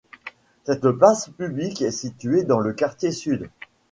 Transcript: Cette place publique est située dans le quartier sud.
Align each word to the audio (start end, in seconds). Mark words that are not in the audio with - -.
Cette 0.65 0.89
place 0.89 1.29
publique 1.29 1.83
est 1.83 1.91
située 1.91 2.41
dans 2.41 2.57
le 2.59 2.73
quartier 2.73 3.11
sud. 3.11 3.51